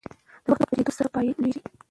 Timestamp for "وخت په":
0.49-0.73